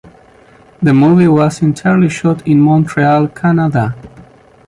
The 0.81 0.95
movie 0.95 1.27
was 1.27 1.61
entirely 1.61 2.09
shot 2.09 2.47
in 2.47 2.59
Montreal, 2.59 3.27
Canada. 3.27 3.95